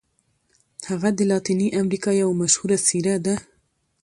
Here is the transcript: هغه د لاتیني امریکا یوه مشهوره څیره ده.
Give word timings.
هغه 0.89 1.09
د 1.17 1.19
لاتیني 1.31 1.67
امریکا 1.81 2.11
یوه 2.21 2.33
مشهوره 2.41 2.77
څیره 2.87 3.15
ده. 3.25 3.35